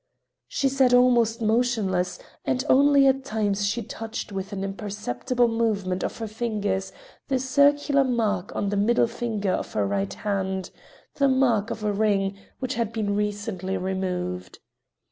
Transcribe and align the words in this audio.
She 0.47 0.67
sat 0.67 0.95
almost 0.95 1.43
motionless, 1.43 2.17
and 2.43 2.65
only 2.67 3.05
at 3.05 3.23
times 3.23 3.67
she 3.67 3.83
touched 3.83 4.31
with 4.31 4.51
an 4.51 4.63
imperceptible 4.63 5.47
movement 5.47 6.01
of 6.03 6.17
her 6.17 6.25
fingers 6.25 6.91
the 7.27 7.37
circular 7.37 8.03
mark 8.03 8.51
on 8.55 8.69
the 8.69 8.77
middle 8.77 9.05
finger 9.05 9.51
of 9.51 9.73
her 9.73 9.85
right 9.85 10.11
hand, 10.11 10.71
the 11.13 11.27
mark 11.27 11.69
of 11.69 11.83
a 11.83 11.93
ring 11.93 12.35
which 12.57 12.73
had 12.73 12.91
been 12.91 13.15
recently 13.15 13.77
removed. 13.77 14.57